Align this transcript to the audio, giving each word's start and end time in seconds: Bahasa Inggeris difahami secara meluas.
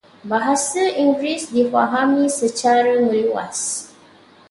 Bahasa 0.29 0.81
Inggeris 1.01 1.43
difahami 1.55 2.25
secara 2.39 2.91
meluas. 3.05 3.59